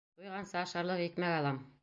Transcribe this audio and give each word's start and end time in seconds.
—Туйғансы 0.21 0.57
ашарлыҡ 0.61 1.05
икмәк 1.05 1.37
алам... 1.43 1.63